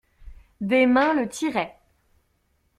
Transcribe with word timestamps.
Des 0.61 0.87
mains 0.87 1.13
le 1.13 1.29
tiraient. 1.29 1.77